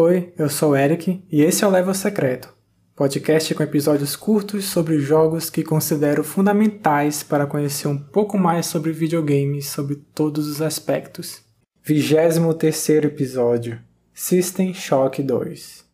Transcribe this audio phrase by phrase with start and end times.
[0.00, 2.54] Oi, eu sou o Eric e esse é o Level Secreto,
[2.94, 8.92] podcast com episódios curtos sobre jogos que considero fundamentais para conhecer um pouco mais sobre
[8.92, 11.42] videogames sobre todos os aspectos.
[11.82, 13.80] 23 episódio
[14.14, 15.87] System Shock 2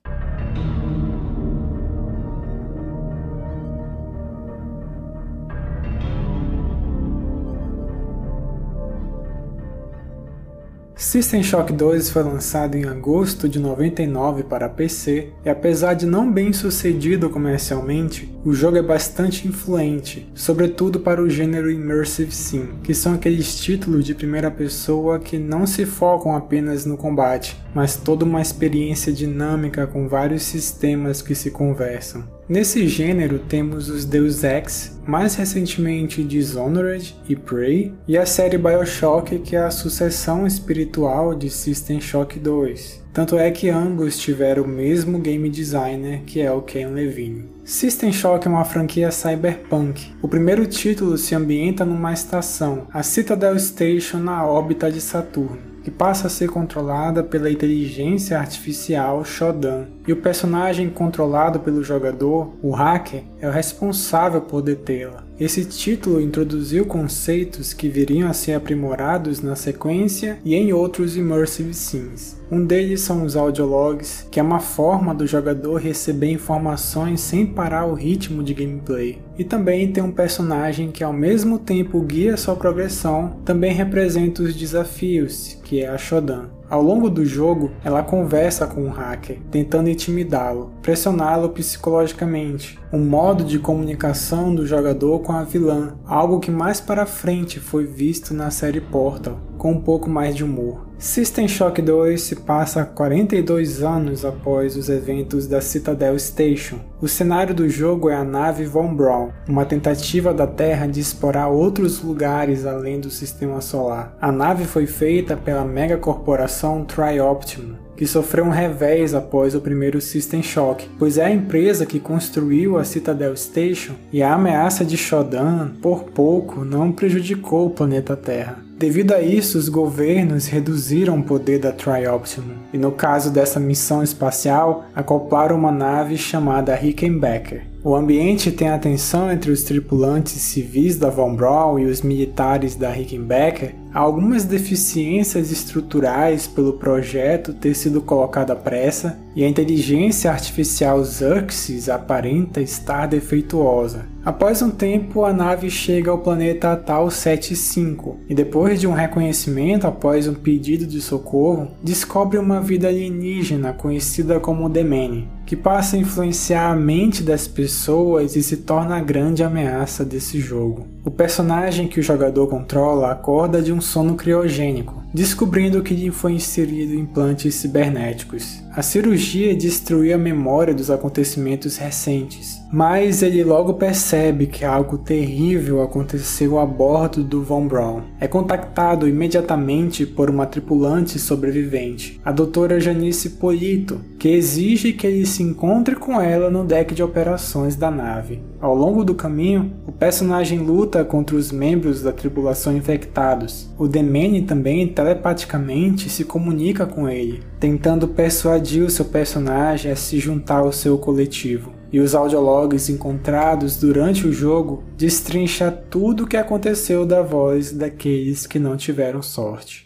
[11.14, 16.28] System Shock 2 foi lançado em agosto de 99 para PC e apesar de não
[16.28, 22.92] bem sucedido comercialmente, o jogo é bastante influente, sobretudo para o gênero Immersive Sim, que
[22.92, 28.24] são aqueles títulos de primeira pessoa que não se focam apenas no combate, mas toda
[28.24, 32.33] uma experiência dinâmica com vários sistemas que se conversam.
[32.46, 39.38] Nesse gênero temos os Deus Ex, mais recentemente Dishonored e Prey, e a série BioShock,
[39.38, 43.02] que é a sucessão espiritual de System Shock 2.
[43.14, 47.48] Tanto é que ambos tiveram o mesmo game designer, que é o Ken Levine.
[47.64, 50.12] System Shock é uma franquia cyberpunk.
[50.20, 55.90] O primeiro título se ambienta numa estação, a Citadel Station na órbita de Saturno que
[55.90, 62.70] passa a ser controlada pela inteligência artificial Shodan, e o personagem controlado pelo jogador, o
[62.70, 65.22] hacker, é o responsável por detê-la.
[65.38, 71.74] Esse título introduziu conceitos que viriam a ser aprimorados na sequência e em outros Immersive
[71.74, 72.40] Sims.
[72.48, 77.84] Um deles são os audiologs, que é uma forma do jogador receber informações sem parar
[77.84, 79.18] o ritmo de gameplay.
[79.36, 84.54] E também tem um personagem que ao mesmo tempo guia sua progressão, também representa os
[84.54, 86.48] desafios, que é a Shodan.
[86.68, 93.44] Ao longo do jogo, ela conversa com o hacker, tentando intimidá-lo, pressioná-lo psicologicamente, um modo
[93.44, 98.50] de comunicação do jogador com a vilã, algo que mais para frente foi visto na
[98.50, 100.84] série Portal, com um pouco mais de humor.
[100.98, 106.78] System Shock 2 se passa 42 anos após os eventos da Citadel Station.
[106.98, 111.48] O cenário do jogo é a nave Von Braun, uma tentativa da Terra de explorar
[111.48, 114.16] outros lugares além do sistema solar.
[114.18, 120.42] A nave foi feita pela megacorporação Trioptimum, que sofreu um revés após o primeiro System
[120.42, 125.72] Shock, pois é a empresa que construiu a Citadel Station e a ameaça de Shodan,
[125.82, 128.63] por pouco, não prejudicou o planeta Terra.
[128.84, 134.02] Devido a isso, os governos reduziram o poder da Trioptimum, e no caso dessa missão
[134.02, 137.62] espacial, acoplaram uma nave chamada Rickenbacker.
[137.82, 142.76] O ambiente tem a tensão entre os tripulantes civis da Von Braun e os militares
[142.76, 150.32] da Rickenbacker, algumas deficiências estruturais pelo projeto ter sido colocado à pressa e a inteligência
[150.32, 154.06] artificial Xerxes aparenta estar defeituosa.
[154.24, 159.86] Após um tempo, a nave chega ao planeta Tal 75 e depois de um reconhecimento
[159.86, 165.98] após um pedido de socorro, descobre uma vida alienígena conhecida como Demene que passa a
[165.98, 170.86] influenciar a mente das pessoas e se torna a grande ameaça desse jogo.
[171.04, 176.32] O personagem que o jogador controla acorda de um sono criogênico, descobrindo que lhe foi
[176.32, 178.63] inserido implantes cibernéticos.
[178.76, 185.80] A cirurgia destruiu a memória dos acontecimentos recentes, mas ele logo percebe que algo terrível
[185.80, 188.02] aconteceu a bordo do Von Braun.
[188.18, 195.24] É contactado imediatamente por uma tripulante sobrevivente, a doutora Janice Polito, que exige que ele
[195.24, 198.42] se encontre com ela no deck de operações da nave.
[198.60, 203.70] Ao longo do caminho, o personagem luta contra os membros da tripulação infectados.
[203.78, 210.18] O Demene também telepaticamente se comunica com ele, tentando persuadir o seu personagem a se
[210.18, 211.72] juntar ao seu coletivo.
[211.92, 218.46] E os audiologs encontrados durante o jogo destrincha tudo o que aconteceu da voz daqueles
[218.46, 219.84] que não tiveram sorte.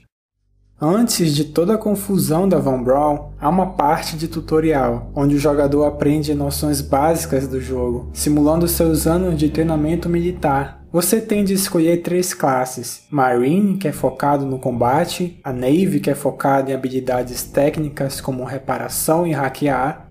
[0.81, 5.39] Antes de toda a confusão da Von Braun, há uma parte de tutorial, onde o
[5.39, 11.53] jogador aprende noções básicas do jogo, simulando seus anos de treinamento militar você tem de
[11.53, 16.75] escolher três classes: Marine, que é focado no combate, a Navy, que é focada em
[16.75, 20.08] habilidades técnicas como reparação e hackear,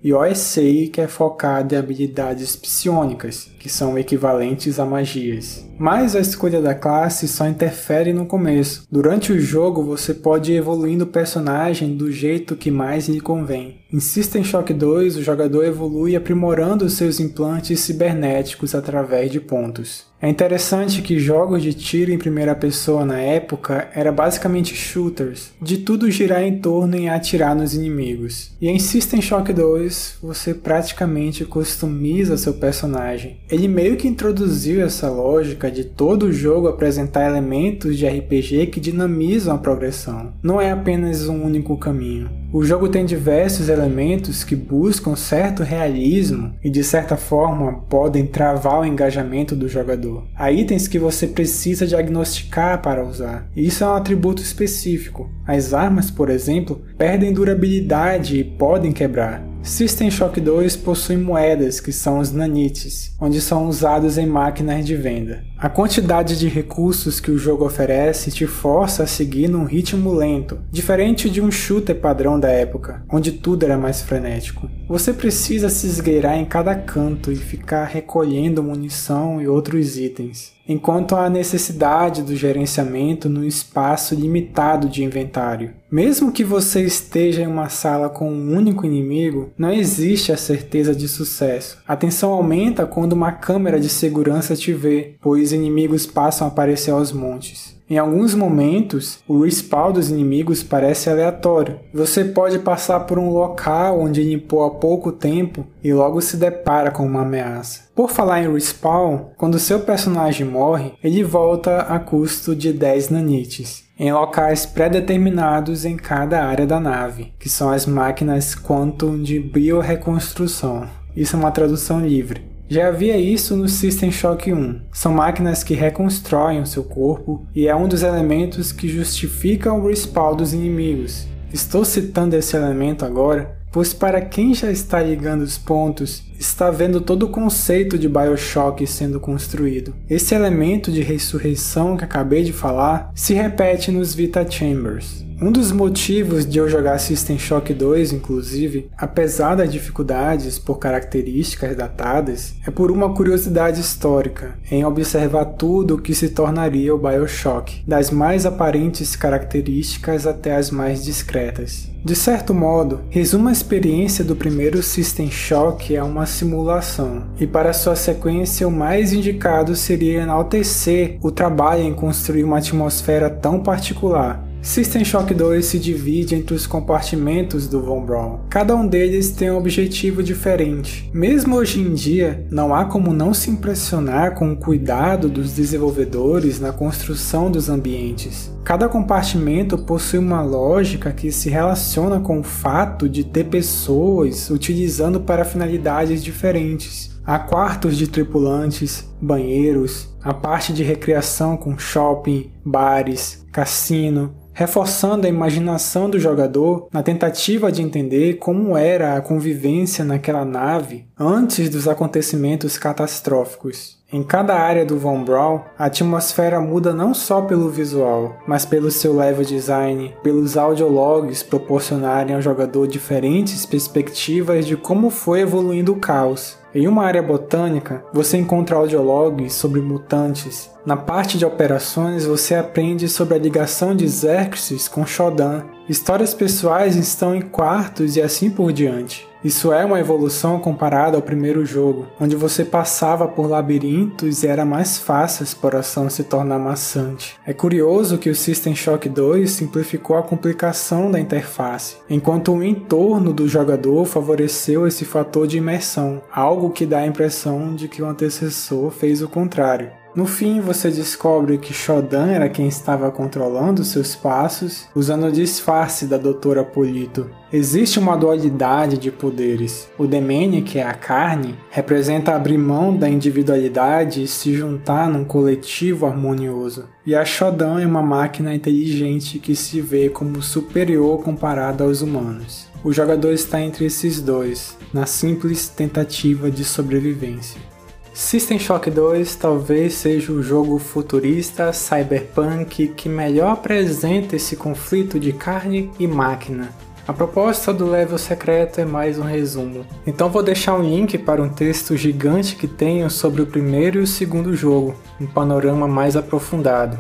[0.58, 5.66] e que é focado em habilidades psionicas, que são equivalentes a magias.
[5.78, 8.84] Mas a escolha da classe só interfere no começo.
[8.92, 13.80] Durante o jogo, você pode ir evoluindo o personagem do jeito que mais lhe convém.
[13.94, 20.06] Em System Shock 2, o jogador evolui aprimorando seus implantes cibernéticos através de pontos.
[20.20, 25.78] É interessante que jogos de tiro em primeira pessoa na época era basicamente shooters, de
[25.78, 28.52] tudo girar em torno em atirar nos inimigos.
[28.60, 33.38] E em System Shock 2 2, você praticamente customiza seu personagem.
[33.50, 38.80] Ele meio que introduziu essa lógica de todo o jogo apresentar elementos de RPG que
[38.80, 40.34] dinamizam a progressão.
[40.44, 42.30] Não é apenas um único caminho.
[42.58, 48.80] O jogo tem diversos elementos que buscam certo realismo e de certa forma podem travar
[48.80, 50.26] o engajamento do jogador.
[50.36, 53.48] Há itens que você precisa diagnosticar para usar.
[53.56, 55.30] Isso é um atributo específico.
[55.46, 59.46] As armas, por exemplo, perdem durabilidade e podem quebrar.
[59.62, 64.96] System Shock 2 possui moedas, que são os nanites, onde são usados em máquinas de
[64.96, 65.44] venda.
[65.60, 70.60] A quantidade de recursos que o jogo oferece te força a seguir num ritmo lento,
[70.72, 74.70] diferente de um shooter padrão da época, onde tudo era mais frenético.
[74.88, 81.16] Você precisa se esgueirar em cada canto e ficar recolhendo munição e outros itens, enquanto
[81.16, 85.74] há necessidade do gerenciamento no espaço limitado de inventário.
[85.90, 90.94] Mesmo que você esteja em uma sala com um único inimigo, não existe a certeza
[90.94, 91.78] de sucesso.
[91.88, 96.92] A tensão aumenta quando uma câmera de segurança te vê, pois inimigos passam a aparecer
[96.92, 97.77] aos montes.
[97.90, 101.80] Em alguns momentos, o respawn dos inimigos parece aleatório.
[101.94, 106.92] Você pode passar por um local onde limpou há pouco tempo e logo se depara
[106.92, 107.88] com uma ameaça.
[107.96, 113.88] Por falar em respawn, quando seu personagem morre, ele volta a custo de 10 nanites
[114.00, 120.88] em locais pré-determinados em cada área da nave, que são as máquinas Quantum de bioreconstrução.
[121.16, 122.57] Isso é uma tradução livre.
[122.70, 124.82] Já havia isso no System Shock 1.
[124.92, 129.88] São máquinas que reconstroem o seu corpo e é um dos elementos que justificam o
[129.88, 131.26] respawn dos inimigos.
[131.54, 137.02] Estou citando esse elemento agora pois para quem já está ligando os pontos, está vendo
[137.02, 139.94] todo o conceito de BioShock sendo construído.
[140.10, 145.28] Esse elemento de ressurreição que acabei de falar se repete nos Vita Chambers.
[145.40, 151.76] Um dos motivos de eu jogar System Shock 2, inclusive, apesar das dificuldades por características
[151.76, 157.84] datadas, é por uma curiosidade histórica em observar tudo o que se tornaria o BioShock,
[157.88, 161.88] das mais aparentes características até as mais discretas.
[162.04, 167.74] De certo modo, resumo a experiência do primeiro System Shock a uma simulação, e para
[167.74, 174.47] sua sequência o mais indicado seria enaltecer o trabalho em construir uma atmosfera tão particular,
[174.68, 178.40] System Shock 2 se divide entre os compartimentos do Von Braun.
[178.50, 181.10] Cada um deles tem um objetivo diferente.
[181.14, 186.60] Mesmo hoje em dia, não há como não se impressionar com o cuidado dos desenvolvedores
[186.60, 188.54] na construção dos ambientes.
[188.66, 195.22] Cada compartimento possui uma lógica que se relaciona com o fato de ter pessoas utilizando
[195.22, 197.18] para finalidades diferentes.
[197.26, 205.30] Há quartos de tripulantes, banheiros, a parte de recreação com shopping, bares, cassino, reforçando a
[205.30, 211.88] imaginação do jogador na tentativa de entender como era a convivência naquela nave antes dos
[211.88, 213.97] acontecimentos catastróficos.
[214.10, 218.90] Em cada área do Von Braun, a atmosfera muda não só pelo visual, mas pelo
[218.90, 226.00] seu level design, pelos audiologs proporcionarem ao jogador diferentes perspectivas de como foi evoluindo o
[226.00, 230.70] caos, em uma área botânica, você encontra audiologs sobre mutantes.
[230.86, 235.64] Na parte de operações, você aprende sobre a ligação de Xerxes com Shodan.
[235.90, 239.28] Histórias pessoais estão em quartos e assim por diante.
[239.44, 244.66] Isso é uma evolução comparada ao primeiro jogo, onde você passava por labirintos e era
[244.66, 247.36] mais fácil a exploração se tornar maçante.
[247.46, 253.32] É curioso que o System Shock 2 simplificou a complicação da interface, enquanto o entorno
[253.32, 258.08] do jogador favoreceu esse fator de imersão, algo que dá a impressão de que o
[258.08, 259.92] antecessor fez o contrário.
[260.18, 266.08] No fim, você descobre que Shodan era quem estava controlando seus passos, usando o disfarce
[266.08, 267.30] da Doutora Polito.
[267.54, 269.88] Existe uma dualidade de poderes.
[269.96, 275.24] O Demene, que é a carne, representa abrir mão da individualidade e se juntar num
[275.24, 276.86] coletivo harmonioso.
[277.06, 282.68] E a Shodan é uma máquina inteligente que se vê como superior comparada aos humanos.
[282.84, 287.77] O jogador está entre esses dois, na simples tentativa de sobrevivência.
[288.18, 295.32] System Shock 2 talvez seja o jogo futurista cyberpunk que melhor apresenta esse conflito de
[295.32, 296.74] carne e máquina.
[297.08, 299.86] A proposta do level secreto é mais um resumo.
[300.06, 304.02] Então vou deixar um link para um texto gigante que tenho sobre o primeiro e
[304.02, 306.98] o segundo jogo, um panorama mais aprofundado.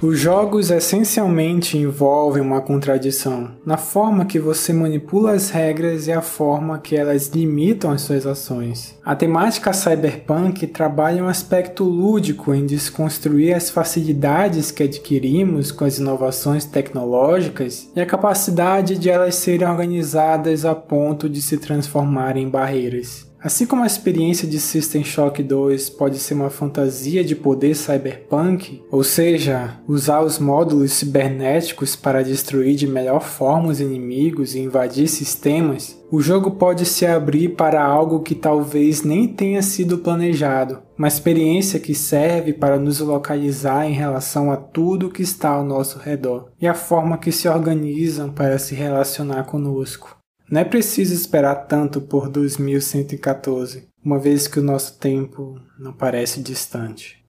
[0.00, 6.22] Os jogos essencialmente envolvem uma contradição na forma que você manipula as regras e a
[6.22, 8.96] forma que elas limitam as suas ações.
[9.04, 15.98] A temática cyberpunk trabalha um aspecto lúdico em desconstruir as facilidades que adquirimos com as
[15.98, 22.48] inovações tecnológicas e a capacidade de elas serem organizadas a ponto de se transformarem em
[22.48, 23.27] barreiras.
[23.40, 28.82] Assim como a experiência de System Shock 2 pode ser uma fantasia de poder cyberpunk,
[28.90, 35.06] ou seja, usar os módulos cibernéticos para destruir de melhor forma os inimigos e invadir
[35.06, 41.06] sistemas, o jogo pode se abrir para algo que talvez nem tenha sido planejado, uma
[41.06, 46.50] experiência que serve para nos localizar em relação a tudo que está ao nosso redor
[46.60, 50.17] e a forma que se organizam para se relacionar conosco.
[50.50, 56.42] Não é preciso esperar tanto por 2114, uma vez que o nosso tempo não parece
[56.42, 57.22] distante.